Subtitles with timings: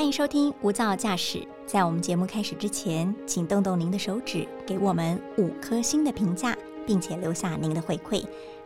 [0.00, 1.38] 欢迎收听《无噪驾驶》。
[1.66, 8.24] 在我们节目开始之前，请动动您的手指，给我们五颗星的评价，并且留下您的回馈，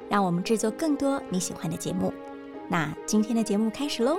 [0.09, 2.15] 让我们制作更多你喜欢的节目。
[2.69, 4.17] 那今天的节目开始喽！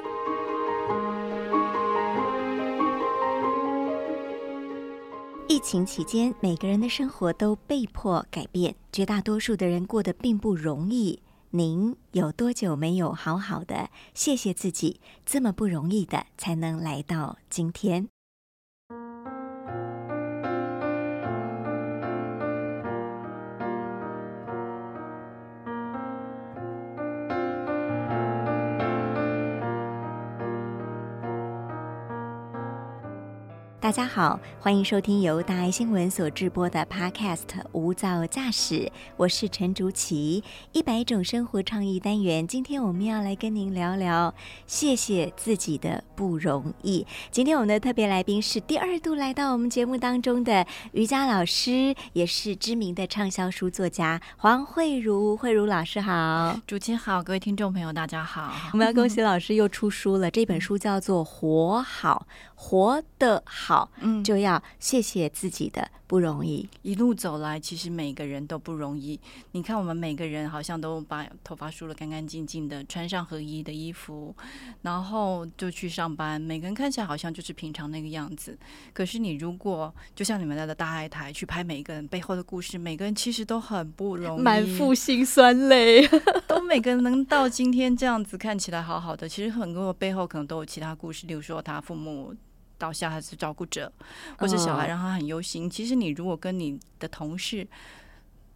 [5.47, 11.21] 疫情期间，每个人的生活都被迫改变，绝大多数的人过得并不容易。
[11.55, 14.99] 您有多久没有好好的谢谢自己？
[15.25, 18.09] 这么不容易的，才能来到今天。
[33.85, 38.79] 大家好，欢迎收听由大爱新闻所制播的 Podcast《无噪驾驶》，
[39.15, 40.43] 我是陈竹琪。
[40.71, 44.33] 一百种生活创意单元，今天我们要来跟您聊聊
[44.65, 47.05] 谢谢自己的不容易。
[47.29, 55.37] 今天我们的特别来宾是第二度来到我们节目当中的瑜伽老师，也是知名的畅销书作家黄慧茹。
[55.37, 58.51] 慧茹老师好，主持好，各位听众朋友大家好。
[58.73, 62.25] 我们要恭喜老师又出书了，这本书叫做《活好》，
[62.55, 63.74] 活得好。
[63.75, 66.65] 好，嗯，就要谢谢自己的不容易。
[66.81, 69.19] 一路走来，其实每个人都不容易。
[69.51, 74.33] 你看，我们每个人好像都把头发梳得干干净净的，穿上合一的衣服，
[74.83, 76.39] 然后就去上班。
[76.39, 78.57] 每个人看起来好像就是平常那个样子。
[78.93, 86.07] 可是，你如果就像你们在的大爱台去拍每一个人背后的故事，每个人其实都很不容易，满腹心酸泪，
[86.47, 91.27] 都每个人能到今天这样子看起来好好的，其实很多背后可能都有其他故事。
[91.27, 92.33] 例如说，他父母。
[92.77, 93.91] 到下孩子照顾者，
[94.37, 95.69] 或者小孩让他很忧心。
[95.69, 97.67] 其实你如果跟你的同事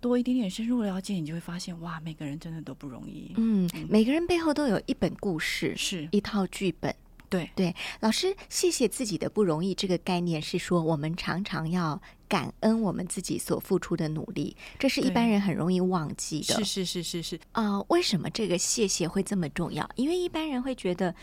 [0.01, 3.33] 多一点点深入了解，你就会发现，哇，每个人真的都不容易。
[3.37, 6.95] 嗯，每个人背后都有一本故事，是一套剧本。
[7.29, 9.75] 对对，老师，谢谢自己的不容易。
[9.75, 16.55] 这个概念是说，我们常常要感恩我们自己所付出的努力，这是一般人很容易忘记的。
[16.55, 19.87] 是是是是是啊，为什么这个谢谢会这么重要？
[19.95, 21.13] 因为一般人会觉得。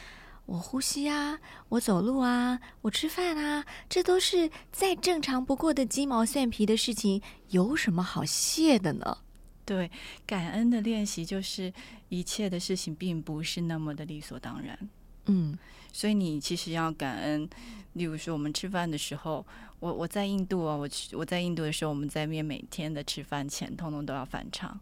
[0.47, 1.39] 我呼吸啊，
[1.71, 9.19] 我走路啊，我吃饭啊，这都是再正常不过的鸡毛蒜皮的事情，有什么好谢的呢？
[9.65, 9.91] 对，
[10.25, 11.73] 感恩的练习就是
[12.09, 14.79] 一切的事情并不是那么的理所当然。
[15.25, 15.59] 嗯，
[15.93, 17.49] 所以你其实要感恩。
[17.95, 19.45] 例如说，我们吃饭的时候，
[19.81, 24.79] 我我在印度啊，我我在印度的时候，我们在面每天的吃饭前，通通都要翻唱，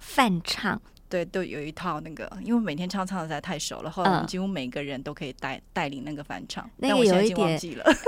[0.00, 0.82] 翻唱。
[1.08, 6.68] 对，都有一套那个，因为每天唱唱的实在太熟了，后来我们几乎每个人都可以带带领那个翻唱。
[6.78, 7.60] 那个有一点，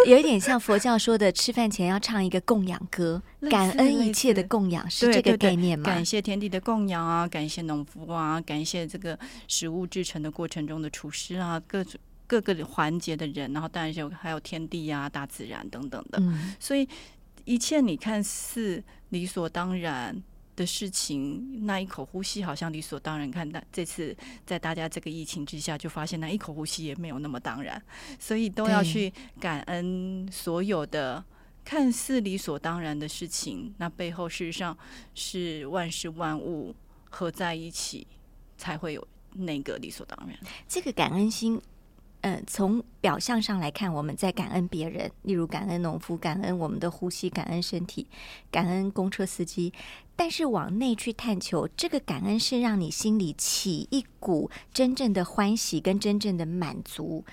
[0.07, 5.85] 有一点像佛教说的，吃饭前要唱一个供养歌， 感恩一切的供养，是这个概念吗？
[5.85, 9.17] 感谢天地的供养啊，感谢农夫啊，感谢这个
[9.47, 16.21] 食物制成的过程中的厨师啊，各种各个环节的人，然后当然有还有天地啊、大自然等等的。
[16.59, 16.89] 所以
[17.45, 20.21] 一切你看似理所当然。
[20.59, 23.31] 的事情，那一口呼吸好像理所当然。
[23.31, 27.81] 看到这次在大家这个疫情之下，就发现那一口呼吸也没有那么当然，
[28.19, 31.25] 所以都要去感恩所有的
[31.65, 33.73] 看似理所当然的事情。
[33.79, 34.77] 那背后事实上
[35.15, 36.75] 是万事万物
[37.09, 38.05] 合在一起，
[38.57, 40.37] 才会有那个理所当然。
[40.67, 41.63] 这个感恩心。
[42.23, 48.09] 嗯，从表象上来看，我们在感恩别人，例如感恩农夫，感恩我们的呼吸，感恩身体，
[48.51, 49.73] 感恩公车司机。
[50.17, 57.25] 但是往内去探求，这个感恩是让你心里起一股真正的欢喜跟真正的满足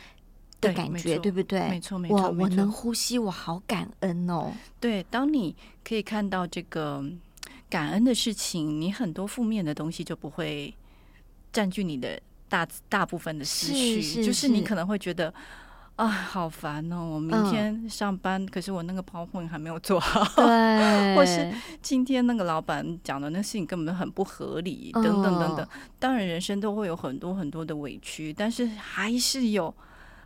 [0.62, 1.68] 的感觉，对不对？
[1.68, 2.18] 没错，没错。
[2.18, 4.54] 我我能呼吸，我好感恩哦。
[4.80, 7.04] 对，当你可以看到这个
[7.72, 10.72] 感恩的事情，你很多负面的东西就不会
[11.52, 12.22] 占据你的。
[12.56, 15.34] 大大部分的思绪，就是你可能会觉得
[15.98, 17.04] 啊，好烦哦！
[17.16, 20.24] 我明天上班，可是我那个 PowerPoint 还没有做好，
[21.16, 25.68] 或是今天那个老板讲的那事情根本很不合理，等等等等。
[26.00, 29.76] 当然，人生都会有很多很多的委屈，但是还是有。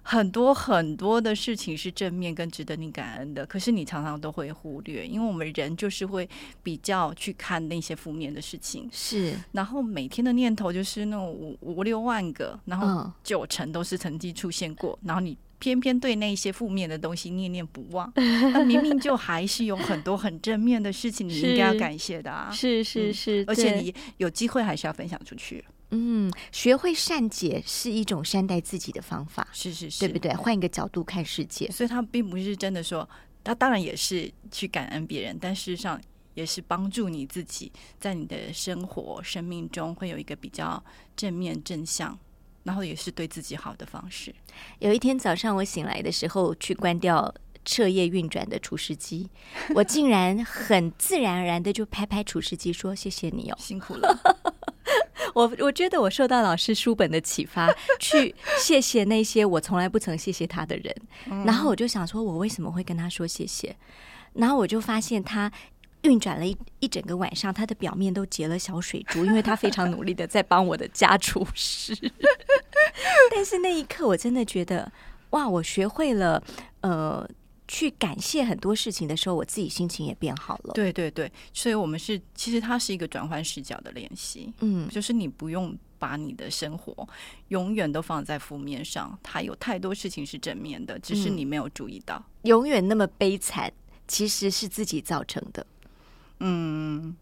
[0.09, 6.28] 很多很多的事情是正面跟值得你感恩的，可是你常常都会忽略，因为我们人就是会
[6.63, 9.36] 比较去看那些负面的事情，是。
[9.51, 18.12] 然后每天的念头就是那种五五六万个，然后九成都是曾经出现过，然后你偏偏对那些负面的东西念念不忘，
[18.51, 25.63] 那明明就还是有很多很正面的事情，你应该要感谢的啊，是是是，而且你有机会还是要分享出去。
[25.91, 30.33] 嗯，学会善解是一种善待自己的方法，是是是，对不对？
[30.33, 33.07] 换一个角度看世界，所以他并不是真的说，
[33.44, 36.00] 他当然也是去感恩别人，但事实上
[36.36, 40.83] 也是帮助你自己，在你的生活生命中会有一个比较
[41.15, 42.18] 正面正向
[42.63, 44.33] 然后也是对自己好的方式。
[44.77, 47.33] 有一天早上我醒来的时候，去关掉
[47.65, 49.27] 彻夜运转的除湿机，
[49.74, 54.38] 我竟然很自然而然的就拍拍除湿机说：“谢谢你哦，辛苦了。”
[55.36, 57.69] 我我觉得我受到老师书本的启发，
[58.00, 60.95] 去谢谢那些我从来不曾谢谢他的人。
[61.45, 63.75] 然后我就想说，我为什么会跟他说谢谢？
[64.33, 65.51] 然后我就发现他。
[66.03, 71.94] 运转了一一整个晚上，他的表面都结了小水珠，因为他非常努力的在帮我的家厨师。
[73.36, 74.89] 但是那一刻，我真的觉得，
[75.31, 75.45] 哇！
[75.45, 76.41] 我学会了，
[76.80, 77.30] 呃，
[77.69, 80.74] 去感谢很多事情的时候，我自己心情也变好了。
[80.74, 84.51] 对对对，所以我们是，其实它是一个转换视角的练习。
[84.62, 87.07] 嗯，就是你不用把你的生活
[87.50, 92.19] 永远都放在负面上，它有太多事情是正面的，只是你没有注意到。
[92.42, 93.72] 永远那么悲惨，
[94.07, 95.63] 其实是自己造成的。
[96.39, 97.15] 嗯，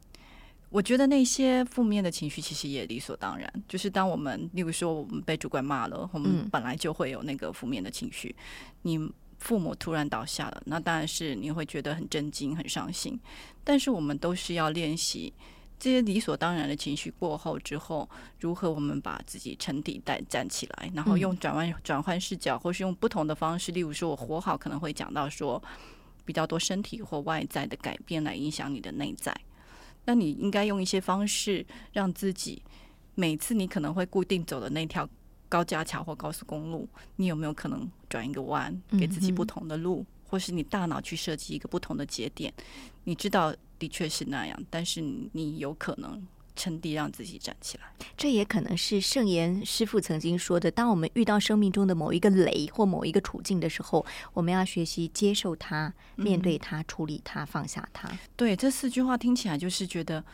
[0.70, 3.52] 我觉得那些负面的情绪其实也理所当然。
[3.68, 8.34] 就是当我们，例如说我们被主管骂了，我们本来就会有那个负面的情绪。
[8.84, 13.20] 你父母突然倒下了，那当然是你会觉得很震惊、很伤心。
[13.64, 15.34] 但是我们都是要练习
[15.80, 25.62] 这些理所当然的情绪过后之后，如何我们把自己沉底带站起来，然后用转弯转换视角，或是用不同的方式，例如说我活好，可能会讲到说。
[26.26, 29.34] 比较多身体或外在的改变来影响你的内在，
[30.04, 32.62] 那你应该用一些方式让自己
[33.16, 35.08] 每次你可能会固定走的那条
[35.50, 42.54] 高架桥或高速公路，你有没有可能转一个弯，给自己不同的路，或是你大脑去设计一个不同的节点？
[43.04, 45.02] 你知道的确是那样，但是
[45.34, 46.26] 你有可能。
[46.60, 47.84] 趁地让自己站起来，
[48.18, 54.04] 这也可能是圣严师傅曾经说的：当我们遇到生命中的某一个雷或某一个处境的时候，
[54.34, 58.10] 我们要学习接受它、面对它、处理它、放下它。
[58.36, 60.26] 对，这四句话听起来就是觉得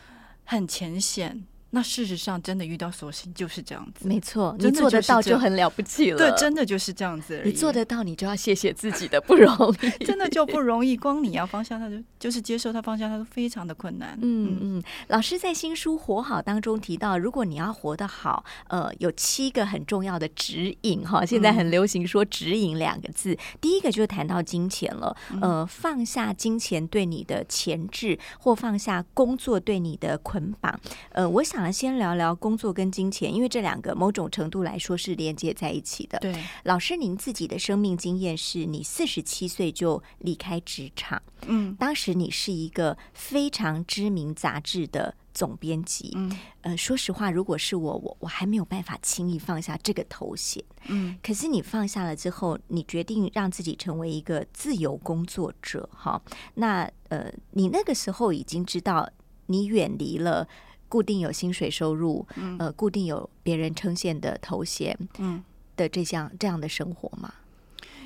[0.44, 1.44] 很浅显。
[1.74, 4.08] 那事实上，真的遇到所幸就是这样子。
[4.08, 6.16] 没错，你做得到就很了不起了。
[6.16, 7.42] 对，真的就是这样子。
[7.44, 10.96] 你做得到，你就要谢谢自己的不容易，真的就不容易。
[10.96, 14.18] 光你要方向，那就就是接受他放下，他都非常的困难。
[14.22, 14.82] 嗯嗯。
[15.08, 21.22] 老师在新书《活好》当中提到，如果你要活得好，呃，有七个很重要的指引哈。
[21.26, 23.36] 现在很流行说“指引”两个字。
[23.60, 30.80] 第一个就谈到金钱了，呃，放下金钱对你的钳制，或放下工作对你的捆绑。
[31.10, 31.70] 呃，我想。
[31.74, 36.16] 先聊聊工作跟金钱，因为这两个某种程度来说是连接在一起的。
[36.20, 36.32] 对，
[36.62, 56.22] 老师，您自己的生命经验是你四十七岁就离开职场，嗯，当时你是一个非常知名杂志的总编辑，嗯，呃，说实话，如果是我，我我还没有办法轻易放下这个头衔，嗯，可是你放下了之后，你决定让自己成为一个自由工作者，哈，
[56.54, 59.08] 那呃，你那个时候已经知道
[59.46, 60.48] 你远离了。
[60.86, 62.56] 固定有薪水收入，嗯。
[62.56, 65.42] 呃，固定有别人称羡的头衔，嗯，
[65.74, 67.34] 的这项这样的生活吗？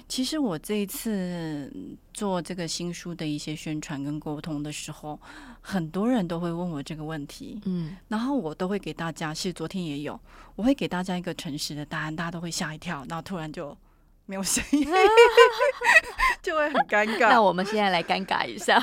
[0.08, 1.70] 其实我这一次
[2.14, 5.20] 做这个新书的一些宣传跟沟通的时候，
[5.60, 10.19] 很多人都会问我这个问题，嗯，然后我都会给大家，是昨天也有，
[10.56, 13.76] 我会给大家一个诚实的答案，大家都会吓一跳，然后突然就
[14.25, 14.88] 没有声音，
[16.43, 17.28] 就会很尴 尬。
[17.28, 18.82] 那我们现在来尴尬一下，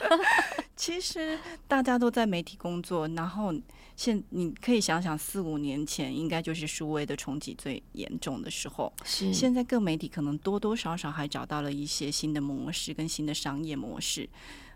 [0.76, 1.38] 其实
[1.68, 3.54] 大家都在媒体工作，然后。
[3.98, 8.92] 现你可以想想，四五年前应该就是数位的冲击最严重的时候。
[9.06, 14.28] 是现在各媒体可能多多少少还找到了一些新的模式跟新的商业模式，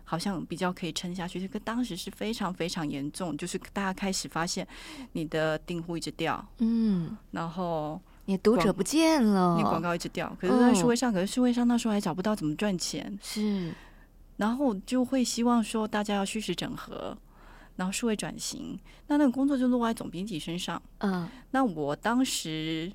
[0.04, 1.38] 好像比较可以撑下去。
[1.38, 4.66] 这个当时是非常非常严重，就是大家开始发现
[5.12, 10.34] 你的订户一直掉，嗯，然后你读者不见了，你广告一直掉。
[10.40, 13.70] 可是，在数位上，可是数位上那时候还找不到怎么赚钱，是，
[14.40, 17.16] 然后就会希望说大家要虚实整合。
[17.76, 20.82] 然后数位转型，那那个工作就落在总编辑身上。
[20.98, 22.92] 嗯，那我当时，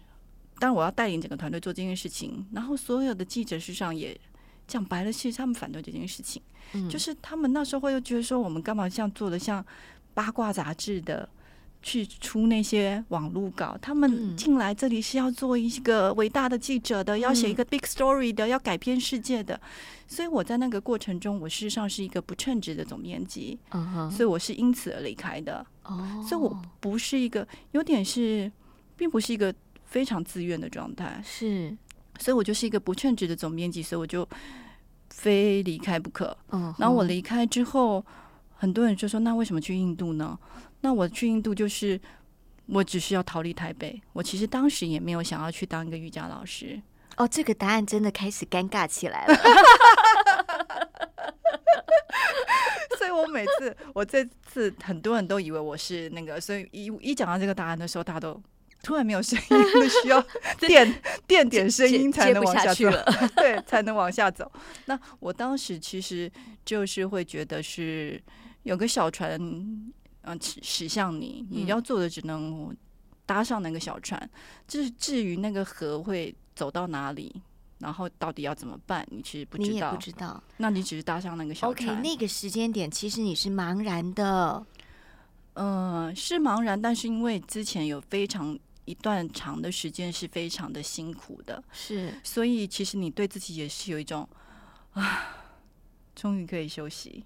[0.59, 2.45] 当然我要带领整个团队做这件事情。
[2.51, 4.15] 然后所有的记者事实上也
[4.67, 6.39] 讲白了，其实他们反对这件事情，
[6.87, 9.65] 就是他们那时候会又觉得说，我们干嘛像做的像
[10.13, 11.27] 八卦杂志的。
[11.85, 19.61] 去出那些网络稿，他们进来这里是要做一个伟大的记者的，要写一个 big story 的，要改变世界的。
[20.07, 23.59] 所以我在那个过程中，我事实上是一个不称职的总编辑，
[24.09, 25.63] 所以我是因此而离开的。
[25.83, 28.51] 哦，所以我不是一个有点是，
[28.97, 31.21] 并不是一个非常自愿的状态。
[31.23, 31.77] 是，
[32.17, 34.27] 所以我就是一个不称职的总编辑，所以我就
[35.11, 36.35] 非离开不可。
[36.49, 38.03] 嗯，然后我离开之后，
[38.55, 40.35] 很多人就说：“那为什么去印度呢？”
[40.85, 41.99] 那我去印度就是，
[42.67, 43.99] 我只是要逃离台北。
[44.13, 46.79] 我其实当时也没有想要去当一个瑜伽老师。
[47.17, 49.33] 哦，这个答案真的开始尴尬起来了。
[52.99, 58.39] 所以我每次，我这次很多人都以为我是那个，所以一一讲到这个答案的时候，大家都
[58.83, 59.47] 突然没有声音，
[60.03, 60.23] 需要
[60.61, 62.91] 垫垫点声音才能往下走，
[63.37, 64.51] 对，才能往下走。
[64.85, 66.31] 那我当时其实
[66.63, 68.21] 就是会觉得是
[68.61, 69.35] 有个小船，
[70.25, 72.75] 嗯，驶向你，你要做的只能
[73.25, 74.29] 搭上那个小船。
[74.67, 77.41] 至至于那个河会走到哪里？
[77.79, 79.05] 然后到底要怎么办？
[79.11, 80.41] 你其实不知道，你也不知道。
[80.57, 81.89] 那你只是搭上那个小船。
[81.89, 84.65] OK，那个时间点其实你是茫然的。
[85.53, 94.27] 嗯，是茫然，但是因为之前有非常一段长的时间是非常的辛苦的，是，所以其实你对自己也是有一种
[94.93, 95.27] 啊，
[96.15, 97.25] 终于可以休息。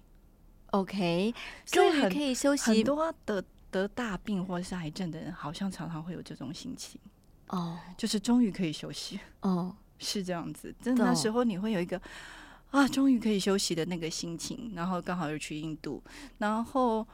[0.70, 1.34] OK，
[1.66, 2.62] 终于可以休息。
[2.62, 7.00] 很多得得大病或者是癌症的人，好像常常会有这种心情。
[7.48, 9.20] 哦，就是终于可以休息。
[9.40, 9.76] 哦。
[10.02, 12.00] 是这样子，真的那时候你会有一个
[12.70, 16.02] 啊，终于可以休息的那个心情，然后刚好又去印度，
[16.38, 17.06] 然后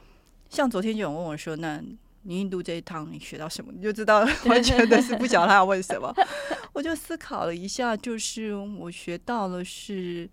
[0.49, 1.83] 像昨天就有问我说：“那
[2.21, 6.13] 你印度这一趟你学到什么？”你就知道完全的是不晓得他要问什么。
[6.71, 10.29] 我就思考了一下，就是我学到了是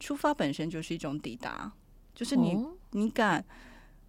[0.00, 1.70] 出发本身就是一种抵达，
[2.18, 3.44] 就是你你敢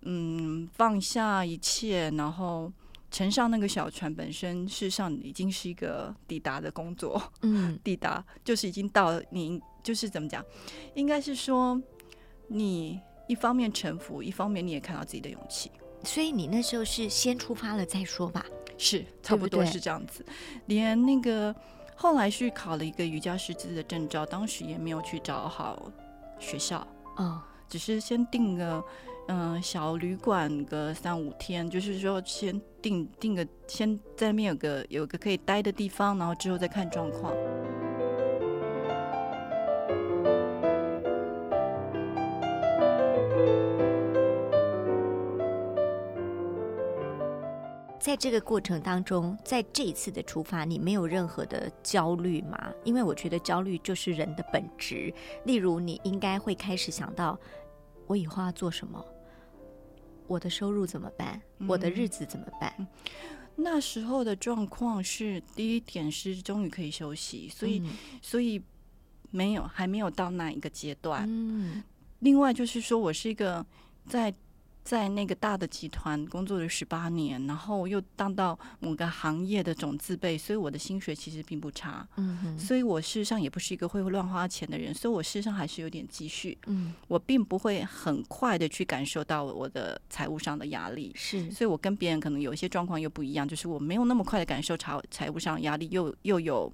[0.01, 2.73] 嗯放下一切，然后。
[3.11, 7.19] 乘上那个小船本身，事实上已经是一个抵达的工作。
[7.41, 10.45] 嗯， 抵达就是已经到你，就是怎么讲？
[10.93, 11.81] 应该是说，
[12.49, 15.71] 你一方面臣服，一方面你也看到自己的勇气。
[16.03, 18.45] 所以你那时候是先出发了再说吧？
[18.77, 20.23] 是，差不多是这样子。
[20.67, 21.53] 连那个
[21.95, 25.91] 后来去考了一个瑜伽师资的证照，当时也没有去找好
[26.37, 26.87] 学校。
[27.17, 28.83] 哦，只是先定个。
[29.31, 37.31] 嗯，小旅馆个三五天，就是说先定定个，先在那边有个有个可以待的地方，然后之后再看状况。
[48.09, 52.73] 在这个过程当中，在这一次的出发，你没有任何的焦虑吗？
[52.83, 55.13] 因为我觉得焦虑就是人的本质。
[55.45, 57.39] 例如，你应该会开始想到，
[58.07, 59.05] 我以后要做什么。
[60.25, 61.39] 我的收入怎么办？
[61.67, 62.87] 我的日子怎么办？
[63.55, 67.87] 那时候的状况是，第一点是终于可以休息，所以
[68.23, 68.59] 所以
[69.29, 71.25] 没有还没有到那一个阶段。
[71.27, 71.83] 嗯，
[72.21, 73.63] 另外就是说我是一个
[74.07, 74.33] 在。
[74.89, 82.07] 在那个大的集团工作了十八年，然后又当到某个行业的总自备，所以我的薪水其实并不差。
[82.17, 86.57] 嗯所以我事实上也不是一个会乱花钱的人，所以我事实上还是有点积蓄。
[86.65, 91.11] 嗯，我并不会很快的去感受到我的财务上的压力。
[91.13, 96.73] 是，所以我跟别人可能有一些状况又不一样，就是我没有那么快的感受财财务上压力，又又有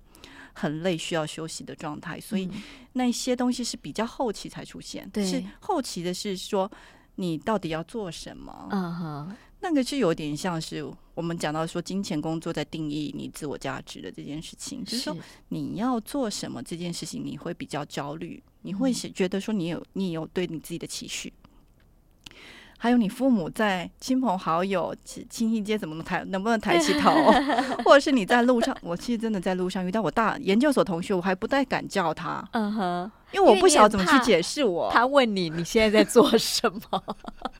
[0.53, 2.49] 很累需要休息的状态，所以
[2.93, 5.09] 那些东西是比较后期才出现。
[5.09, 6.71] 对，是后期的是说。
[7.15, 8.67] 你到底要做什么？
[8.71, 15.15] 嗯哼，那个是有点像是我们讲到说金钱工作在定义你自我价值的这件事情，就是说
[15.49, 21.31] 你要做什么这件事情，你会比较焦虑，你会觉得说你有你有对你自己的期许。
[22.77, 27.09] 还有你父母在亲朋好友亲戚间怎么能抬能不能抬起头，
[27.85, 34.89] 或者是你在路上，我其实真的在路上遇到我大研究所同学，我还不太敢叫他，嗯哼，因为我不晓得怎么去解释我。
[34.91, 37.03] 他问你你现在在做什么？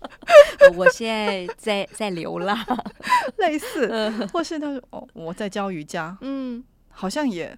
[0.75, 2.57] 我现在在在流浪，
[3.37, 7.57] 类似，或是他说哦我在教瑜伽，嗯，好像也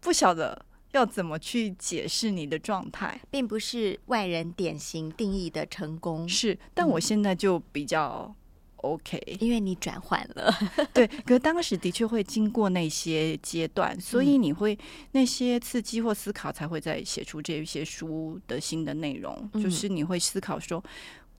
[0.00, 0.64] 不晓得。
[0.92, 6.26] 要怎么去解释你的状态，并不是外人典型定义的成功。
[6.26, 8.34] 是，但我现在就比较
[8.78, 10.54] OK，因为你转换了。
[10.94, 14.78] 对，可当时的确会经过那些阶段，所以你会
[15.12, 19.50] 那些刺激或思考，才会在写出这些书的新的内容。
[19.54, 20.82] 就是你会思考说，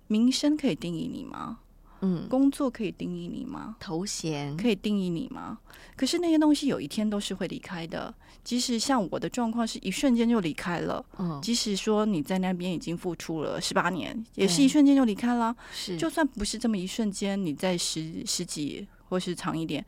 [0.08, 1.60] 名声可以定义你吗？
[2.02, 3.76] 嗯，工作可以定义你吗？
[3.80, 5.58] 头衔可以定义你吗？
[5.96, 8.14] 可是那些东西有一天都是会离开的。
[8.44, 15.54] 即使像我的状况是一瞬间就离开了，嗯，即使说你在那边已经付出了十八年，也是一瞬间就离开了。
[15.74, 19.86] 是，就算不是这么一瞬间，你在十十几或是长一点，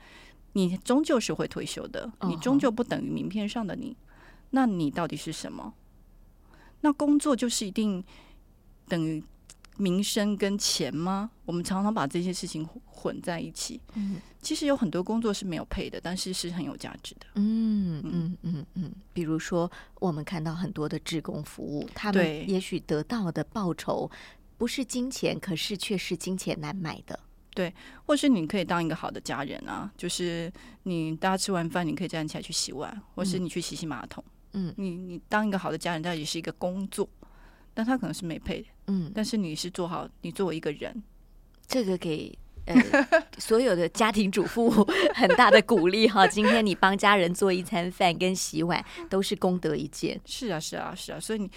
[0.53, 2.11] 你终究是会退休的。
[2.23, 3.95] 你终究不等于名片上的你。
[4.49, 5.73] 那你到底是什么？
[6.81, 8.03] 那工作就是一定
[8.89, 9.23] 等于？
[9.79, 11.31] 名声跟钱吗？
[11.45, 13.79] 我们常常把这些事情混在一起。
[13.95, 17.25] 嗯，其实有很多工作是没有配的，但是是很有价值的。
[17.35, 19.71] 嗯嗯嗯嗯，比如说
[20.01, 24.11] 我们看到很多的志工服务，他们也许得到的报酬
[24.57, 27.17] 不是金钱，可是却是金钱难买的。
[27.55, 27.73] 对，
[28.05, 30.51] 或是你可以当一个好的家人啊，就是
[30.83, 34.21] 你大家吃完饭，你可以站起来去洗碗，或是你去洗洗马桶。
[34.51, 37.07] 嗯，你你当一个好的家人，这也是一个工作。
[37.71, 41.03] 但他可能是没配的，嗯，但是你是做好，你作为一个人，
[41.67, 42.75] 这个给呃
[43.37, 44.69] 所有的家庭主妇
[45.13, 46.25] 很大的鼓励哈。
[46.27, 50.19] 今天你帮家人做一餐饭跟洗碗，都是功德一件。
[50.25, 51.19] 是啊，是啊，是啊。
[51.19, 51.49] 所以你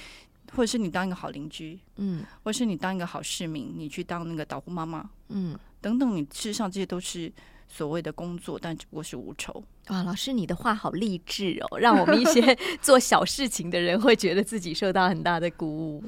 [0.54, 7.32] 或者是你当一个好邻居，嗯，或者是你当一个好市民，你去当那个导护妈妈，嗯，等等，你事实上这些都是。
[7.68, 10.02] 所谓的工作，但只不过是无酬啊！
[10.02, 16.04] 老师，你的话好励志哦，让我们一些 做小事情的人会觉得自己受到很大的鼓舞。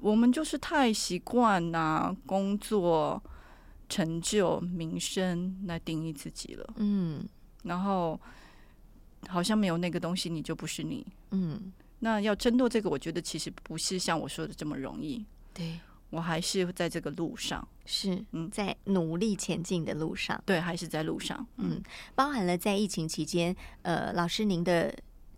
[0.00, 3.22] 我们就是太习惯拿工作、
[3.88, 7.24] 成就、名声来定义自己了，嗯，
[7.64, 8.20] 然后
[9.28, 11.72] 好像没有那个东西，你就不是你，嗯。
[12.00, 15.80] 那要争夺这个，我觉得其实不是像我说的这么容易，对。
[16.10, 21.82] 我还是在这个路上，是嗯，在努力前进的路上，对，还是在路上，嗯，
[22.14, 24.90] 包含了在疫情期间，呃，老师您的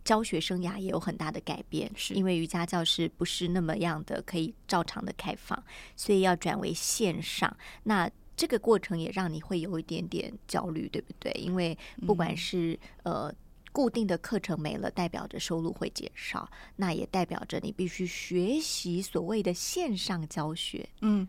[0.04, 5.62] 教学生涯也有很大的改变，是因为瑜伽教室不是那么样的可以照常的开放，
[5.96, 7.54] 所以要转为线上，
[7.84, 11.32] 那这个过程也让你会有一点点焦虑，对不对？
[11.32, 11.76] 因为
[12.06, 13.32] 不管是呃。
[13.72, 20.88] 固定的课程没了，代表着收入会减少，那也代表着你必须学习所谓的线上教学。
[21.02, 21.28] 嗯，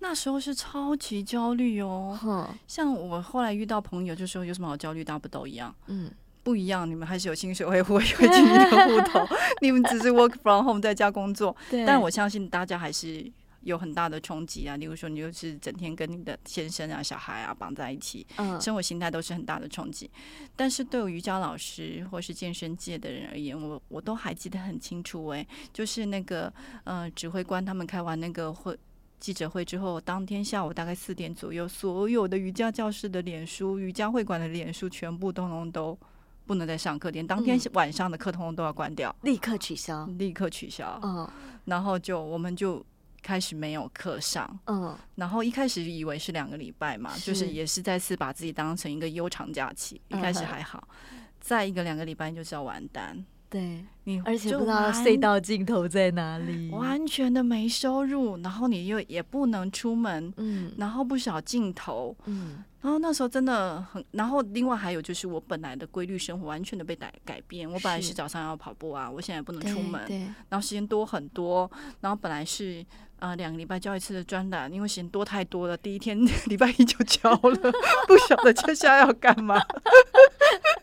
[0.00, 2.52] 那时候是超级焦虑哦。
[2.66, 5.04] 像我后来遇到朋友就说：“有什么好焦虑？
[5.04, 6.10] 大不都一样？”嗯，
[6.42, 9.26] 不一样，你们还是有薪水会会会进你的户头，
[9.60, 11.56] 你们只是 work from home 在家工作。
[11.70, 13.30] 对，但我相信大家还是。
[13.62, 14.74] 有很大的冲击啊！
[14.78, 20.10] 例如说，你就是整天跟你的先生啊、小孩啊绑在一起，嗯，生活心态都是很大的冲击。
[20.56, 25.26] 但是对瑜伽老师或是健身界的人而言，我我都还记得很清楚。
[25.26, 26.50] 哎，就是那个
[26.84, 28.74] 呃，指挥官他们开完那个会
[29.18, 35.98] 记者会之后，当天下午大概四点左右，所有的瑜伽教室的脸书、瑜伽会馆的脸书全部通通都
[36.50, 40.98] 不能再上课，连当天晚上的课通通都要关掉，立刻取消，立刻取消。
[41.00, 41.30] 嗯，
[41.66, 42.84] 然后就我们就。
[43.22, 50.00] 开始没有课上，嗯，然后一开始以为是两个礼拜嘛，就是也是再次把自己当成一个悠长假期。
[50.08, 50.88] 一开始还好，
[51.38, 53.22] 再一个两个礼拜就是要完蛋。
[53.50, 71.70] 对你，而且不知道隧道尽头在哪里，完全的没收入，然后你又也不能出门，嗯，然后不少镜头，嗯，然后那时候真的很，然后另外还有就是我本来的规律生活完全的被改改变，我本来是早上要跑步啊，我现在不能出门，对，然后时间多很多，
[72.00, 72.86] 然后本来是。
[73.20, 75.76] 啊，两个礼拜交一次的专栏，因为时间多太多了。
[75.76, 77.72] 第一天 礼拜一就交了，
[78.08, 79.60] 不晓得接下来要干嘛。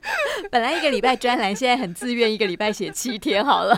[0.51, 3.77] 本来一个礼拜专栏，现在很自愿，一个礼拜写七天好了。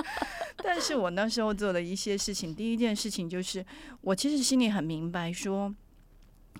[0.62, 3.64] 但是我那时候做的一些事情，第一件事情就是，
[4.02, 5.74] 我其实心里很明白，说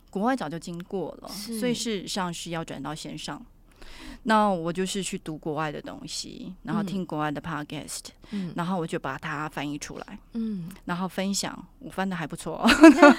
[0.09, 3.45] 国外早就经过了，所以事实上是要转到线上。
[4.23, 12.67] 那我就是去读国外的东西，然后听国外的 podcast，嗯，然后我就把它翻译出来，嗯，然后分享，我翻的还不错，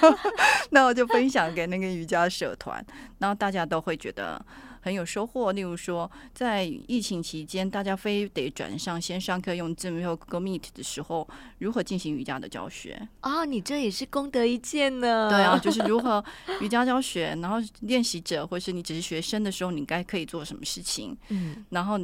[0.70, 2.84] 那我就分享给那个瑜伽社团，
[3.18, 4.44] 然后大家都会觉得。
[4.82, 5.52] 很有收获。
[5.52, 11.26] 例如说，在疫情期间，大家非得转上先上课，用 Zoom 或 Google Meet 的时候，
[11.58, 13.08] 如何进行瑜伽的教学？
[13.20, 15.30] 啊，你这也是功德一件呢。
[15.30, 16.22] 对啊，就是如何
[16.60, 21.16] 瑜伽教学，然后练习者或是你只是学生的时候，你该可以做什么事情？
[21.28, 21.98] 嗯，然后。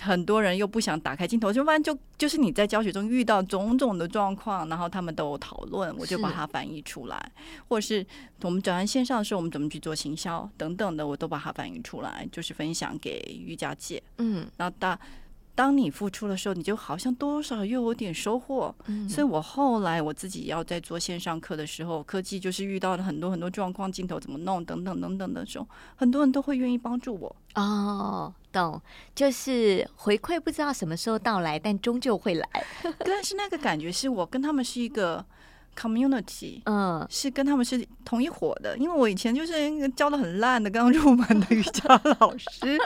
[0.00, 7.32] 很多人又不想打开镜头，就反正就就是你在教学中遇到种种的状况，然后他们都有讨论，我就把它翻译出来，
[7.68, 8.04] 或者是
[8.40, 14.02] 我们转完线上的时候，我们怎么去做行销等等的，我都把它翻译出来，就是分享给瑜伽界。
[14.18, 14.98] 嗯，然后当
[15.54, 18.74] 当你付出的时候，你就好像多少又有点收获。
[18.86, 27.36] 嗯，所以我后来我自己要在做线上课的时候，科技就是遇到了很多很多状况，镜头怎么弄等等等等的时候，很多人都会愿意帮助我。
[27.54, 28.32] 哦。
[28.52, 28.80] 懂，
[29.14, 32.48] 就是回馈不知道什么时候到来，但终究会来。
[33.04, 35.24] 但是那个感觉是我跟他们是一个
[35.76, 38.76] community，嗯，是跟他们是同一伙的。
[38.76, 42.78] 因为我以前就是教的很烂的刚入门的瑜伽老师，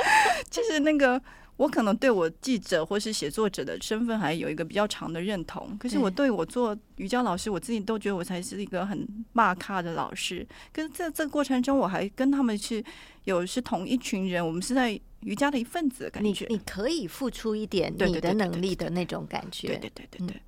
[0.50, 1.20] 就是那个。
[1.58, 10.46] 我可能对我记者或是写作者的身份还有一个比较长的认同，可是我对我做瑜伽老师，我自己都觉得我才是一个很骂咖的老师。
[10.70, 12.84] 可是在这个过程中，我还跟他们是
[13.24, 16.46] 有是同一群人，我们是在瑜伽的一份子的感觉。
[16.48, 19.68] 你你可以付出一点你的能力的那种感觉。
[19.68, 20.40] 对对对对对。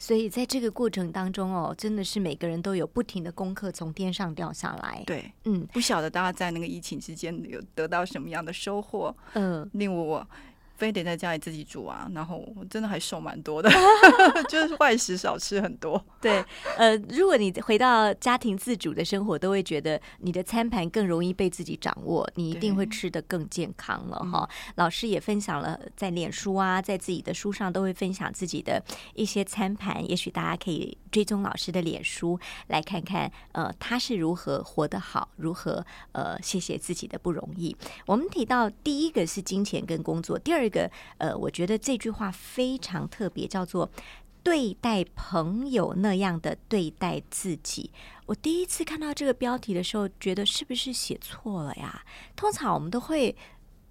[0.00, 5.02] 所以在这个过程当中哦，真的是每个人都有不停的功课从天上掉下来。
[5.04, 9.12] 对，嗯，不晓得大家在那个疫情之间有得到什么样的收获？
[9.34, 10.24] 嗯，令我
[10.78, 13.68] 非得在家里自己煮啊，然后我真的还瘦蛮多的，
[14.48, 16.02] 就是外食少吃很多。
[16.20, 16.42] 对，
[16.76, 24.48] 呃，如果你回到家庭自主的生活，都会觉得你的餐盘更容易被自己掌握，你一定会吃得更健康了哈。
[24.76, 28.80] 老师也分享了在脸书啊，在自己的书上都会分享自己的
[29.14, 32.38] 一些餐盘，也许大家可以追踪老师的脸书，
[32.68, 37.76] 来看看呃他是如何活得好，如何呃谢谢自己的不容易。
[38.06, 40.67] 我们提到第一个是金钱跟工作，第二。
[40.68, 43.90] 这个呃，我觉得这句话非常特别，叫做
[44.42, 47.90] 对待朋友那样的对待自己。
[48.26, 52.04] 我第一次看到这个标题的时候，觉得是不是写错了呀？
[52.36, 53.34] 通常我们都会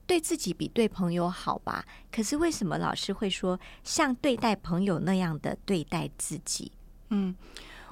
[0.05, 1.83] 对自己比对朋友好吧？
[2.11, 6.71] 可是为什么老师会说像对待朋友那样的对待自己？
[7.09, 7.35] 嗯，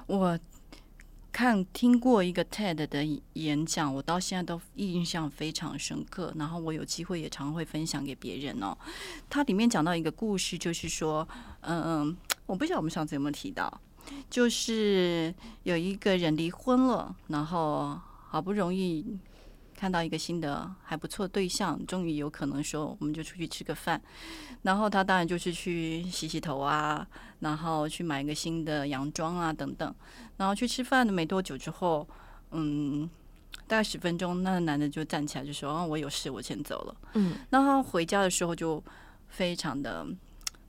[0.06, 0.38] 我。
[1.36, 6.32] 看听过一个 TED 的演讲，我到现在都印象非常深刻。
[6.36, 8.74] 然后我有机会也常会分享给别人哦。
[9.28, 11.28] 它里面讲到一个故事，就是说，
[11.60, 13.70] 嗯，我不晓得我们上次有没有提到，
[14.30, 19.18] 就是有一个人离婚了，然后好不容易。
[19.76, 24.00] 看到一个新的还不错对象，终于有可能说我们就出去吃个饭，
[24.62, 27.06] 然后他当然就是去洗洗头啊，
[27.40, 29.94] 然后去买一个新的洋装啊等等，
[30.38, 32.08] 然后去吃饭的没多久之后，
[32.52, 33.08] 嗯，
[33.66, 38.82] 大概十分钟，那个男的就站起来就说：“哦，我有事，我先走了。”嗯，那他回家的时候就
[39.28, 40.06] 非常的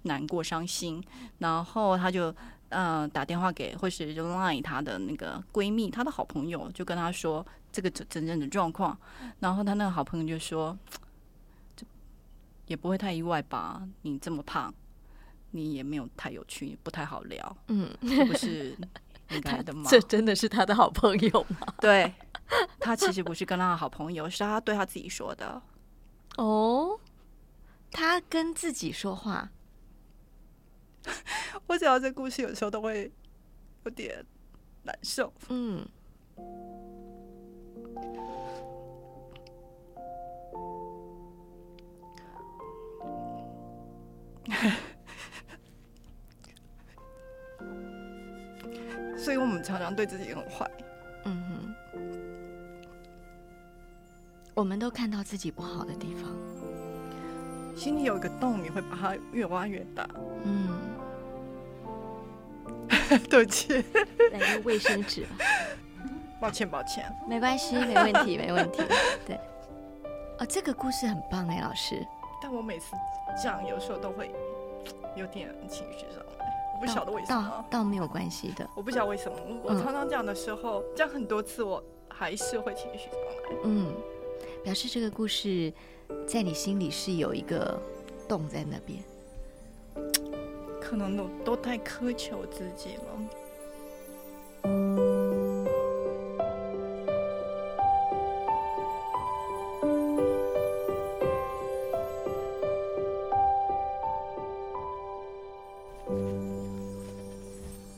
[0.01, 1.01] 难过伤心，
[1.39, 2.35] 然后他就。
[2.69, 8.97] 呃，打电话给或是就 line 她的那个闺蜜，她的好朋友就跟她说这个真真正的状况，
[9.39, 10.77] 然后她那个好朋友就说，
[11.75, 11.85] 这
[12.65, 13.87] 也不会太意外吧？
[14.01, 14.73] 你这么胖，
[15.51, 18.77] 你也没有太有趣，不太好聊，嗯，这不是
[19.29, 19.87] 应该的吗？
[19.91, 21.67] 这真的是他的好朋友吗？
[21.79, 22.13] 对，
[22.79, 25.61] 他其实不是跟他的好朋友，是他对他自己说的。
[26.35, 26.99] 哦，
[27.91, 29.49] 他跟自己说话。
[31.67, 33.11] 我讲到这故事，有时候都会
[33.83, 34.25] 有点
[34.83, 35.31] 难受。
[35.49, 35.85] 嗯，
[49.17, 50.65] 所以我们常常对自己很坏。
[51.25, 51.75] 嗯哼，
[54.53, 56.23] 我们都看到自己不好的地方，
[57.75, 60.07] 心里有一个洞，你会把它越挖越大。
[60.45, 60.76] 嗯。
[63.29, 63.73] 对不起，
[64.31, 65.29] 来个卫生纸吧。
[66.39, 68.83] 抱歉，抱歉，没关系，没问题，没问题。
[69.25, 69.35] 对，
[70.37, 72.05] 哦，这个故事很棒哎，老师。
[72.41, 72.95] 但我每次
[73.41, 74.31] 讲，有时候都会
[75.15, 77.65] 有点情绪上来，我不晓得为什么。
[77.71, 79.37] 倒没有关系的，我不晓得为什么。
[79.63, 83.57] 我常常讲的时候，讲很多次，我还是会情绪上来。
[83.63, 83.91] 嗯，
[84.63, 85.73] 表示这个故事
[86.27, 87.81] 在你心里是有一个
[88.27, 88.99] 洞在那边。
[90.89, 93.03] 可能都都太苛求自己了。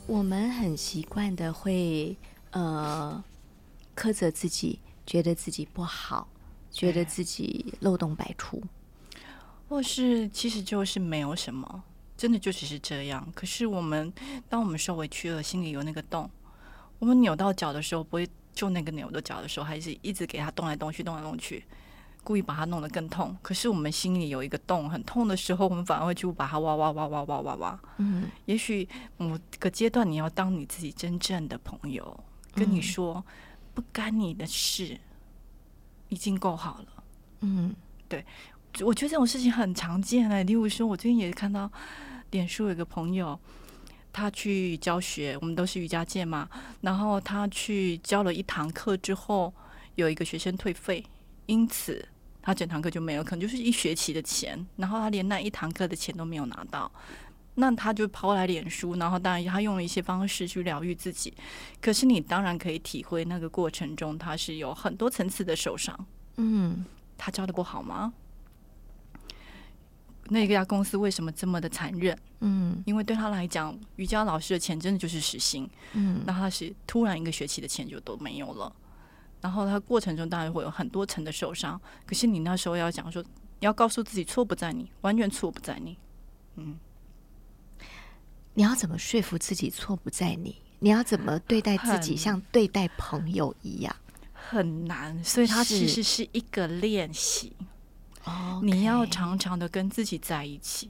[0.08, 2.18] 我们很习惯的会
[2.50, 3.24] 呃
[3.96, 6.28] 苛责自己，觉得自己不好，
[6.72, 8.60] 觉得自己漏洞百出，
[9.70, 11.84] 或是其实就是没有什么。
[12.20, 13.26] 真的就只是这样。
[13.34, 14.12] 可是我们，
[14.50, 16.30] 当我们受委屈了，心里有那个洞，
[17.00, 21.64] 我们扭到脚的时候，不会就那个扭到脚的时候，还是一直给他动来动去，动来动去，
[22.26, 23.38] 故意把它弄得更痛。
[23.42, 27.80] 可是我们心里有一个洞，很痛的时候，我们反而会去把它挖挖挖挖挖挖挖。
[28.00, 32.20] 嗯，也许某个阶段，你要当你自己真正的朋友，
[32.54, 33.24] 跟你说
[33.74, 35.00] 不干你的事，
[36.10, 37.04] 已经够好了。
[37.42, 37.74] 嗯，
[38.10, 38.26] 对，
[38.86, 40.44] 我觉得这种事情很常见哎。
[40.44, 41.72] 例如说，我最近也看到。
[42.32, 43.40] 脸书有个朋友，
[44.14, 46.48] 他去教学，我们都是瑜伽界嘛。
[46.82, 49.52] 然后他去教了一堂课之后，
[49.96, 51.04] 有一个学生退费，
[51.48, 52.08] 因此
[52.40, 54.64] 他整堂课就没有，可能就是一学期的钱。
[54.76, 56.92] 然后他连那一堂课的钱都没有拿到，
[57.56, 61.34] 那他就抛来脸书，然后当然他用了一些方式去疗愈自己。
[61.82, 66.06] 可是你当然可以体会那个过程中，他是有很多层次的受伤。
[66.38, 66.86] 嗯，
[67.18, 68.14] 他教的不好吗？
[70.30, 72.18] 那家公司为什么这么的残忍？
[72.42, 75.70] 嗯，因为对他来讲，瑜伽老师的钱真的就是实薪。
[75.94, 78.74] 嗯，那他是突然一个学期的钱就都没有了，
[79.42, 81.80] 然后他过程中当然会有很多层的受伤。
[82.06, 83.24] 可是你那时候要讲说，
[83.60, 85.98] 要告诉自己错不在你，完全错不在你。
[86.56, 86.78] 嗯，
[88.54, 90.56] 你要怎么说服自己错不在你？
[90.80, 93.96] 你要怎么对待自己，像对待朋友一样？
[94.34, 97.54] 很难，所以它其实是一个练习。
[98.26, 100.90] 哦，你要常常的跟自己在一起。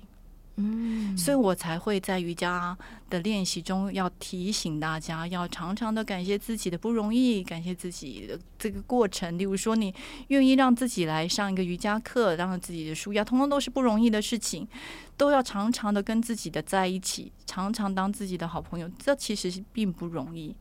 [0.62, 2.78] 嗯，所以我才会在瑜伽
[3.10, 9.38] 的练习中要提醒大家，要常常的感谢自己的不容易，感谢自己的这个过程。
[9.38, 9.96] 例如说，你
[10.28, 14.68] 愿意让自己来上一个瑜伽课，让自己的舒压，通通都是不容易的事情，
[15.16, 18.92] 都要常常的跟自己的在一起，常常当自己的好朋友。
[19.00, 20.54] 这其实是并不容易，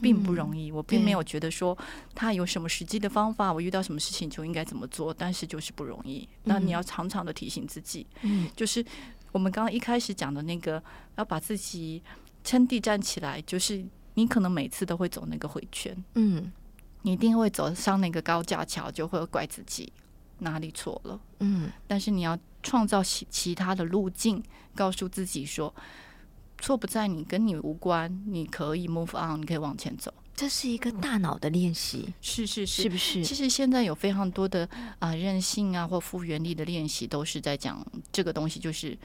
[0.00, 0.70] 并不容易。
[0.72, 1.76] 我并没有觉得说
[2.14, 6.28] 他有什么实际的方法，我遇到什么事情就应该怎么做，但是就是不容易。
[6.44, 8.84] 那你要常常的提醒自己，嗯，就是。
[9.34, 10.80] 我们刚刚一开始讲的那个，
[11.16, 12.00] 要把自己
[12.44, 16.52] 撑地站起来，就是你可能每次都会走那个回圈，嗯，
[17.02, 19.92] 你一定会走上那个高架桥，就会怪自己
[20.38, 24.40] 哪里错了，嗯，但是你要创造其其他的路径，
[24.72, 25.74] 告诉自己说，
[26.64, 30.10] 错不在你，跟你无关，你可以 move on，你可以往前走。
[30.34, 33.22] 这是一个大脑的练习，是是是，是不是？
[33.22, 34.66] 其实现在有非常多的
[34.98, 38.96] 啊韧性啊或复原力的练习，都是在讲这个东西，就是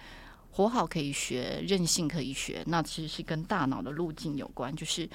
[0.51, 2.63] 活好可以学，韧性可以学。
[2.67, 5.09] 那其实是跟大脑的路径有关，就是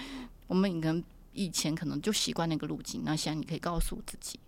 [0.47, 1.03] 我们可能
[1.33, 4.39] 以前可能就习惯那个路径，那现在你可以告诉自己，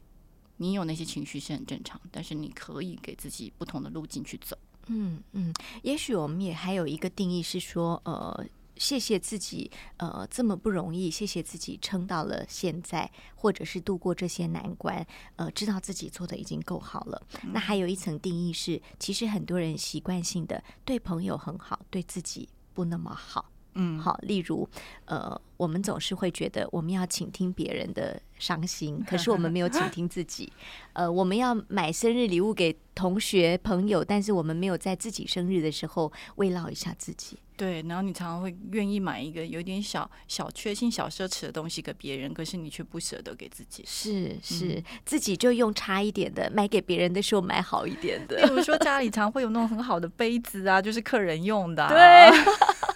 [0.58, 4.54] 你有那些情绪是很正常，但是你可以给自己不同的路径去走。
[4.86, 8.46] 嗯嗯，也许我们也还有一个定义是说，呃。
[8.78, 17.22] 谢谢自己，呃，这么不容易，谢谢自己撑到了现在，或者是度过这些难关，呃，知道自己做的已经够好了。
[17.54, 23.46] 那还有一层定义是，其实很多人习惯性的对朋友很好，对自己不那么好。
[23.76, 24.68] 嗯，好，例如，
[25.04, 30.50] 呃，我们总是会觉得我们要倾听别人的伤心，可是我们没有倾听自己。
[30.94, 37.38] 呃，我们要买生日礼物给同学朋友，但是我们没有在自己生日的时候慰劳一下自己。
[37.54, 43.82] 对，然后你常常会愿意买一个有点小小确幸、小奢侈的东西给别人，可是你却不舍得给自己。
[43.86, 48.46] 是是，自己就用差一点的，买给别人的时候买好一点的。
[48.46, 51.86] 比如说家里常会有那种很好的杯子啊，就是客人用的。
[51.88, 52.30] 对。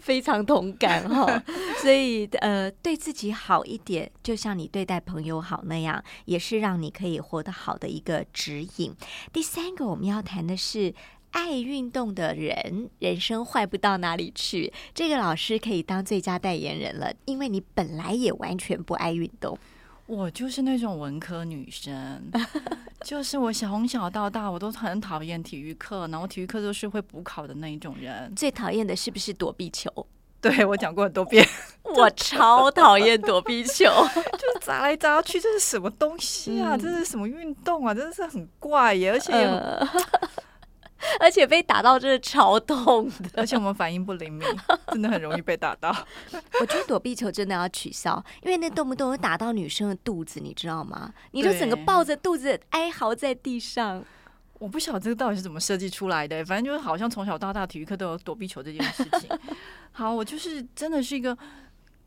[0.00, 1.42] 非常同感哈，
[1.82, 8.94] 所以呃，对自己好一点，就像你对待朋友好那样，也是让你可以活得好的一个指引。
[9.32, 10.94] 第三个我们要谈的是，
[11.32, 14.72] 爱运动的人人生坏不到哪里去。
[14.94, 19.58] 这个老师可以当最佳代言人了，因为你本来也完全不爱运动。
[20.06, 22.30] 我就是那种文科女生，
[23.06, 28.34] 就是我从小到大我都很讨厌体育课，然后体育课都是会补考的那一种人。
[28.34, 29.88] 最讨厌的是不是躲避球？
[30.40, 31.46] 对我讲过很多遍，
[31.94, 36.76] 我超讨厌躲避球， 就是砸来砸去，这是什么东西啊？
[36.76, 37.94] 这是什么运动啊？
[37.94, 39.32] 真的是很怪耶，而且。
[41.20, 44.46] 而且被打到真的超痛的，而且我们反应不灵敏，
[44.92, 45.90] 真的很容易被打到。
[46.60, 51.12] 我觉得躲避球真的要取消，因为那动不动会打到女生的肚子，你知道吗？
[51.32, 54.04] 你就整个抱着肚子哀嚎在地上。
[54.58, 59.28] 我不晓得这个到底是怎么设计出来的，反正就是好像从小到大体育课都有躲避球这件事情。
[59.92, 61.36] 好，我就是真的是一个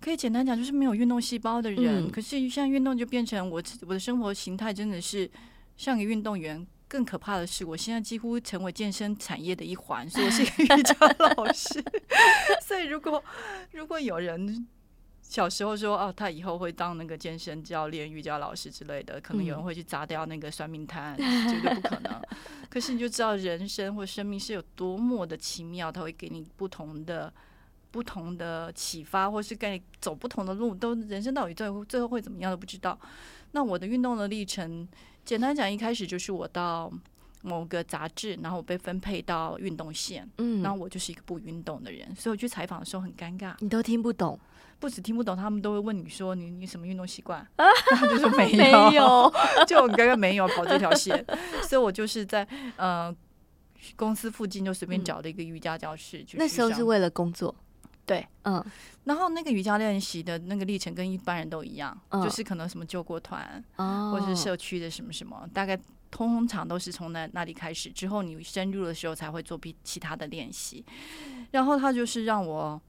[0.02, 2.10] 可以简单讲，就是没有运动细胞的人。
[2.10, 5.30] 可是现在运动就变成我我的生活形态，真的是
[5.78, 6.66] 像个运动员。
[6.90, 11.82] 更可怕的是，我现在几乎成为健身产业的一环，所以我是一个瑜伽老师。
[12.66, 13.24] 所以如果
[13.74, 14.68] 如果有人
[15.22, 22.20] 小时候说哦，他以后会当那个健身教练、瑜伽老师之类的，可能有人会去砸掉那个算命摊，绝对不可能。
[22.72, 27.32] 可是你就知道人生或生命是有多么的奇妙，他会给你不同的
[27.92, 33.00] 不同的启发，或是跟你走不同的路，都人生到底最后最后会怎么样都不知道。
[33.52, 34.88] 那我的运动的历程。
[35.30, 36.92] 简单讲，一开始就是我到
[37.44, 44.40] 某个杂志，然后我被分配到运动线，嗯，然后我就是一个不运动的人，所以我去采访的时候很尴尬，你都听不懂，
[44.80, 47.48] 不止听不懂，他们都会问你说你你什么运动习惯，
[48.10, 49.32] 就说没有，没有，
[49.68, 51.24] 就我刚刚，没有跑这条线，
[51.62, 53.16] 所以我就是在呃
[53.96, 57.54] 公司附近就随便找了一个瑜伽教室，那时候是为了工作。
[58.10, 58.66] 对，嗯，
[59.04, 70.84] 然后那个瑜伽练习的那个历程跟一般人都一样，就是可能什么救国团，或者是社区的什么什么，大概通常都是从那那里开始，之后你深入的时候才会做比其他的练习。
[71.52, 72.82] 然后他就是让我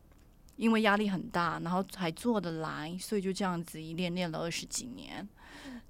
[0.57, 5.29] 因为压力很大，然后还做得来，所以就这样子一练练了二十几年。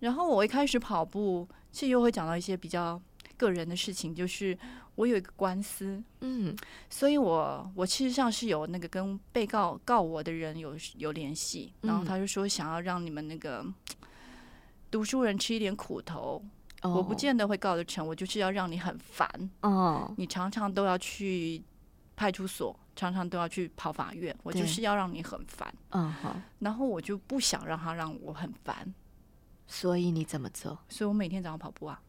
[0.00, 3.00] 然后我一开始跑步，其实又会讲到一些比较。
[3.40, 4.56] 个人的事情就是
[4.96, 6.54] 我有一个官司，嗯，
[6.90, 13.64] 所以我我其实上是有那个跟被告告我的人有有联系，然后他就说想要让你们那个
[14.90, 16.44] 读书人吃一点苦头，
[16.82, 19.26] 我不见得会告得成，我就是要让你很烦
[19.62, 21.62] 哦，你常常都要去
[22.14, 28.94] 派出所，常常都要去跑法院，我就是要让你很烦，嗯好，然后我就不想让他让我很烦。
[29.66, 30.76] 所以你怎么做？
[30.88, 32.02] 所以我每天早上跑步啊。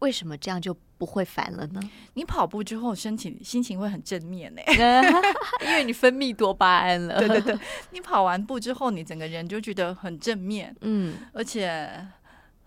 [0.00, 1.80] 为什么这样就不会烦了呢？
[2.14, 4.60] 你跑步之后，身体心情会很正面呢，
[5.64, 7.18] 因为你分泌多巴胺了。
[7.18, 7.58] 对对对，
[7.92, 12.06] 你跑完步之后，你整个人就觉得很正面，嗯，而且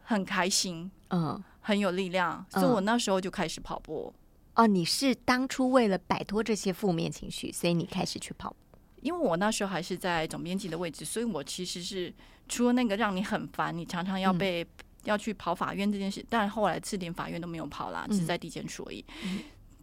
[0.04, 2.46] 很开心，嗯，很有力量。
[2.50, 4.13] 所以我那时候就开始跑步。
[4.56, 8.56] 哦，你是当初为了摆脱这些负面情绪，所以你开始去跑步。
[9.02, 12.13] 因为我那时候还是在总编辑的位置，所以我其实是
[12.48, 14.65] 除了那个让你很烦，你常常要被。
[15.04, 19.04] 要去跑法院这件事，但后来次点法院都没有跑啦，只在地检署而已。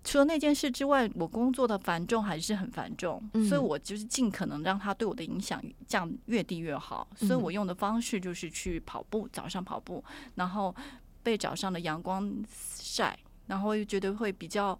[0.03, 7.07] 除了那件事之外，我工作的繁重还是很繁重，所以我就是尽可能让他对我的影响降越低越好。
[7.17, 10.03] 所以我用的方式就是去跑步，早上跑步，
[10.37, 10.75] 然后
[11.23, 14.79] 被早上的阳光晒，然后又觉得会比较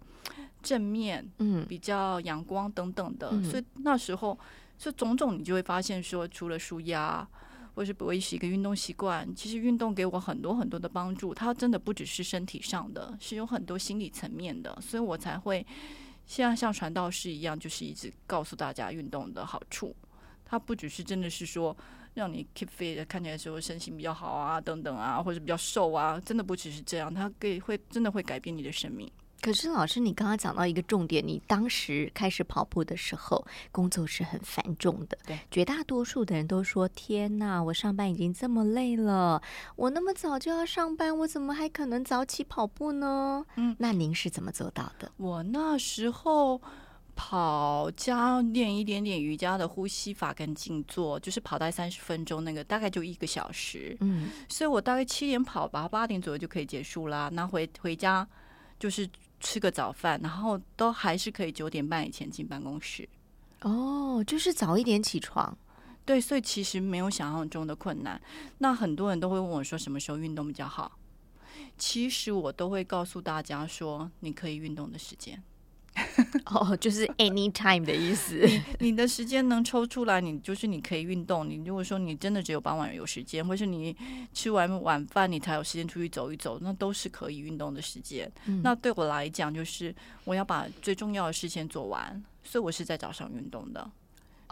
[0.63, 3.29] 正面，嗯，比较阳光等等的。
[3.43, 4.35] 所以那时候，
[4.79, 7.27] 就种种你就会发现说，除了舒压。
[7.73, 11.33] 或是维持一个运动习惯，其实运动给我很多很多的帮助。
[11.33, 15.65] 它真的不只是身体上的，是有很多心理层面的，所以我才会
[16.25, 19.95] 现在像传道士一样，就是一直告诉大家运动的好处。
[20.45, 21.75] 它不只是真的是说
[22.13, 29.09] 让你 keep fit，看起来说身形比较好啊，等等啊，或者比较瘦啊，真的不只是这样，它可以会真的会改变你的生命。
[29.41, 35.17] 可是老师，你刚刚讲到一个重点，你当时开始跑步的时候，工作是很繁重的。
[35.25, 39.41] 对，绝大多数的人都说：“天哪，我上班已经这么累了，
[39.75, 45.11] 我那么早就要上班，我怎么还可能早起跑步呢？”嗯，那您是怎么做到的？
[45.17, 46.61] 我那时候
[47.15, 53.97] 跑加练一点点瑜伽的呼吸法跟静坐，就是跑大概三十分钟，那个大概就一个小时。
[54.01, 57.27] 嗯，所以我大概七点跑吧，八点左右就可以结束啦。
[57.33, 58.27] 那回回家
[58.77, 59.09] 就是。
[59.41, 63.07] 吃个早饭，然后都还是可以九点半以前进办公室。
[63.61, 65.57] 哦，就是早一点起床。
[66.05, 68.19] 对，所以其实没有想象中的困难。
[68.57, 70.97] 那很多人都会问我说，什么时候运动比较好？
[71.77, 75.41] 其实我都会告诉大家说，你可以运动的时间。
[76.45, 78.47] 哦，就是 anytime 的意思。
[78.79, 81.47] 你的时间能抽出来，你就是你可以运动。
[81.47, 83.95] 你如果说你真的只有傍晚有时间，或是你
[84.33, 88.31] 吃完晚饭你才有时间出去走一走，那都是可以运动的时间。
[88.63, 93.89] 那对我来讲，就是我要把最重要的事情做完，所以我是在早上运动的。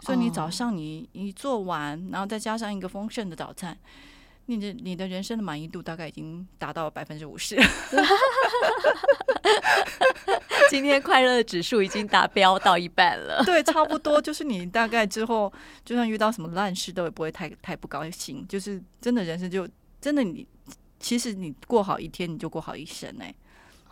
[0.02, 3.76] 所以你早上你你做完，然后再加上一个丰盛的早餐。
[4.50, 7.54] 你的你的人生的满意度大概已经达到百分之五十，
[10.68, 13.40] 今天快乐指数已经达标到一半了。
[13.46, 15.52] 对，差不多就是你大概之后，
[15.84, 18.44] 就算遇到什么烂事，都也不会太太不高兴。
[18.48, 19.68] 就是真的人生就
[20.00, 20.44] 真的你，
[20.98, 23.32] 其实你过好一天，你就过好一生哎。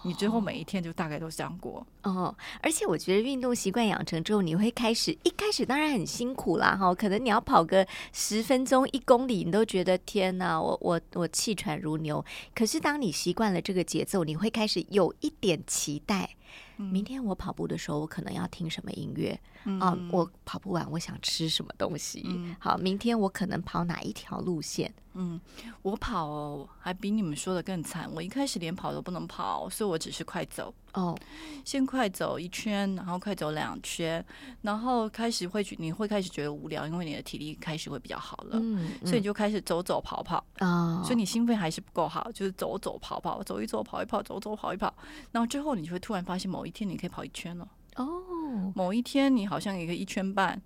[0.02, 12.24] 你之后每一天就大概都是这样过哦，而且我觉得运动习惯养成之后，你会开始一开始当然很辛苦啦哈，可能你要跑个十分钟一公里，你都觉得天哪，我我我气喘如牛。
[12.54, 16.30] 可是当你习惯了这个节奏，你会开始有一点期待。
[16.76, 19.38] 明天我跑步的时候，我可能要听什么音乐
[19.80, 19.96] 啊？
[20.10, 22.24] 我跑不完，我想吃什么东西？
[22.58, 24.92] 好，明天我可能跑哪一条路线？
[25.14, 25.40] 嗯，
[25.82, 28.08] 我跑还比你们说的更惨。
[28.14, 30.72] 我一开始连跑都不能跑，所以我只是快走。
[30.98, 31.16] 哦，
[31.64, 34.24] 先快走一圈，然后快走两圈，
[34.62, 44.92] 然后开始会觉你会开始觉得无聊，因为你的体力开始会比较好了，嗯，所以你就开始走走跑跑啊，所以你心肺还是不够好，就是走走跑跑，走一走跑一跑，走走跑一跑，
[45.30, 50.60] 然后之后你就会突然发现某一天你可以跑一圈了，哦，某一天你好像也可以一圈半，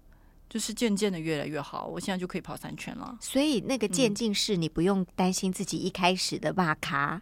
[0.49, 7.21] 就是渐渐的越来越好，我现在就可以跑三圈了，所以那个渐进式你不用担心自己一开始的哇卡。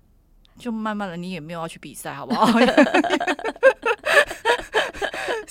[0.59, 2.47] 就慢慢的，你也没有要去比赛，好不好？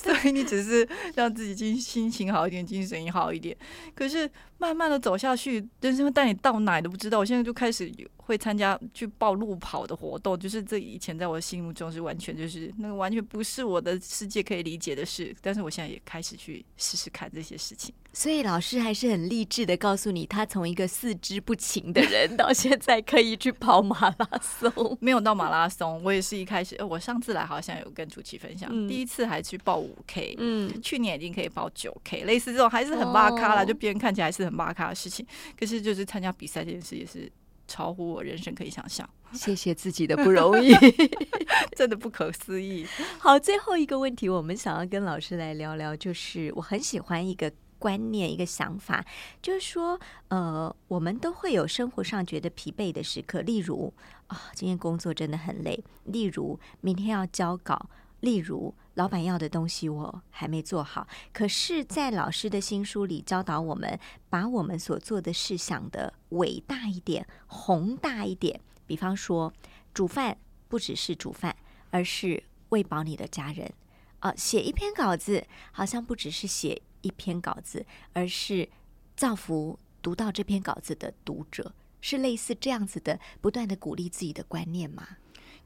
[0.04, 3.56] 所以你只是让自己心心情好一点，精神也好一点。
[3.94, 7.20] 可是慢慢的走下去，人生会带你到哪都不知道。
[7.20, 15.36] 我现在就开始会参加去报路跑的活动，就是这以前在我心目中是完全就是那个完全不是我的世界可以理解的事。
[15.42, 17.94] 但是我现在也开始去试试看这些事情。
[18.12, 24.98] 所以老师还是很励志的告诉你，他从一个四肢不勤的人， 到现在可以去跑马拉松。
[25.00, 35.26] 没有到马拉松，我也是一开始，呃我上次来好像有跟主琪分享，第一次还去报五 K，嗯，去年已经可以报九 K，类似这种还是很巴卡啦，就别人看起来是很巴卡的事情，
[35.60, 37.32] 可是就是参加比赛这件事也是
[37.68, 39.08] 超乎我人生可以想象。
[39.34, 40.74] 谢谢自己的不容易，
[41.76, 42.86] 真的不可思议。
[43.20, 47.52] 好，最后一个问题，我们想要跟老师来聊聊，就是我很喜欢一个。
[47.82, 49.06] 观念一个想法，
[49.42, 49.98] 就是说，
[50.28, 53.94] 呃，我们都会有生活上觉得疲惫的时刻，例如
[54.28, 57.90] 啊，今天工作真的很累，例如明天要交稿，
[58.20, 63.98] 例如，老板要的东西我还没做好，可是，在老师的新书里教导我们，
[64.30, 68.60] 把我们所做的事想的伟大一点、宏大一点。
[68.86, 69.54] 比方说，
[69.94, 70.38] 煮饭
[70.68, 71.56] 不只是煮饭，
[71.92, 73.72] 而是喂饱你的家人。
[74.20, 78.68] 啊，写一篇稿子，好像不只是写一篇稿子，而是
[79.16, 85.08] 造福读到这篇稿子的读者，是类似这样子的，不断的鼓励自己的观念吗？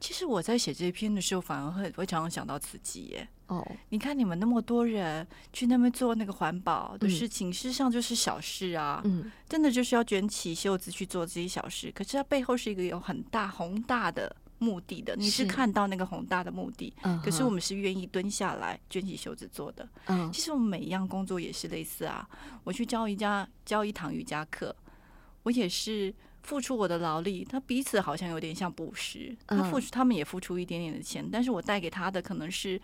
[0.04, 3.26] 其实我在写这篇的时候，反而会会常常想到自己耶。
[3.46, 9.00] 哦，你看你们那么多人去那边做那个环保的事情，事实上就是小事啊。
[9.04, 15.16] 嗯，真的就是要卷起袖子去做这些小事，可是它背后是一个有很大宏大的目的的。
[15.16, 16.92] 你是看到那个宏大的目的，
[17.24, 19.88] 可是我们是愿意蹲下来卷起袖子做的。
[20.08, 22.28] 嗯，其实我们每一样工作也是类似啊。
[22.62, 24.76] 我去教瑜伽，教一堂瑜伽课，
[25.44, 26.14] 我也是。
[26.44, 32.78] 付出我的劳力，他彼此好像有点像捕食，他付出，他们也付出一点点的钱，但是我带给他的可能是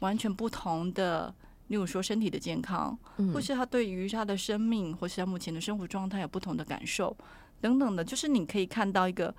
[0.00, 1.32] 完全不同的，
[1.68, 2.98] 例如说身体的健康，
[3.32, 7.16] 或是他对于他的生命，或是他目前的生活状态有不同的感受
[7.60, 9.32] 等等的，就是你可以看到一个，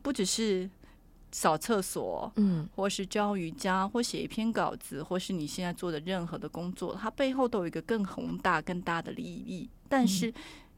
[0.00, 0.70] 不只是
[1.32, 10.32] 扫厕所，嗯，或是教瑜伽，或写一篇稿子，或是你现在做的任何的工作，它背后都有一个更宏大、更大的利益，但是。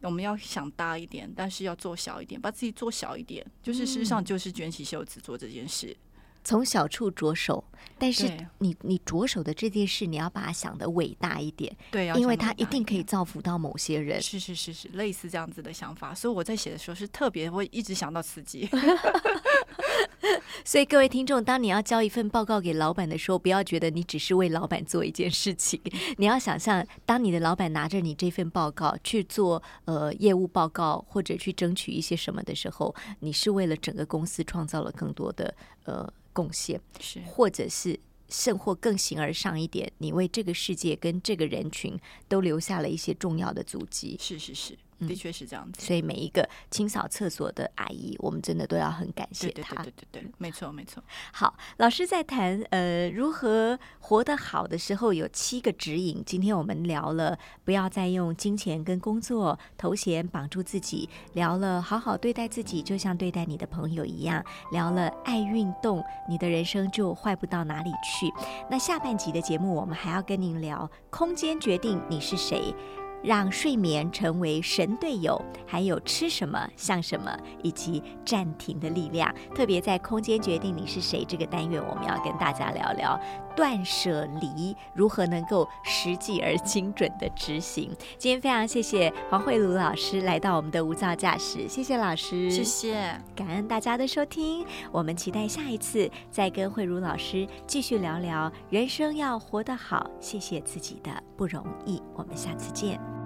[0.05, 5.97] 我们要想大一点，但是要做小一点，把自己做小一点，就是事实上就是卷起袖子做这件事，
[6.45, 7.65] 从小处着手。
[7.97, 8.29] 但是
[8.59, 14.21] 你你着手的这件事，你要把它想的伟大一点，对，因为它一定可以造福到某些人。
[14.21, 16.15] 是是是是，类似这样子的想法。
[16.15, 18.69] 所以我在写的时候是特别会一直想到刺激。
[20.65, 25.81] 所以各位听众，当你要交一份报告给老板的时候，不要觉得你只是为老板做一件事情。
[26.17, 35.55] 你要想象，当你的老板拿着你这份报告去做呃业务报告，或者去争取一些什么的时候，你是为了整个公司创造了更多的
[35.85, 44.17] 呃贡献，是或者是甚或更形而上一点，你为这个世界跟这个人群都留下了一些重要的足迹。
[44.21, 44.77] 是是是。
[45.07, 49.83] 的确是这样子，所以每一个清扫厕所的阿姨，我们真的都要很感谢她。
[49.83, 51.03] 对对对对，没错没错。
[51.33, 56.23] 好，老师在谈呃如何活得好的时候，有七个指引。
[56.25, 64.43] 今天我们聊了，不要再用金钱跟工作头衔绑住自己；聊了好好对待自己，就像对待你的朋友一样；
[64.73, 68.33] 聊了爱运动，你的人生就坏不到哪里去。
[68.71, 72.75] 那下半集的节目，我们还要跟您聊空间决定你是谁。
[73.25, 79.35] 让睡眠成为神队友，还有吃什么像什么，以及暂停的力量。
[79.55, 83.19] 特别在空间决定你是谁这个单元，我们要跟大家聊聊
[83.57, 87.91] 断舍离如何能够实际而精准的执行。
[88.19, 94.67] 今天非常谢谢黄慧茹老师来到我们的无噪驾驶，谢谢老师，谢谢，感恩大家的收听。
[94.91, 102.03] 我们期待下一次再跟慧茹老师继续聊聊人生要活得好，谢谢自己的不容易。
[102.15, 103.24] 我们下次见。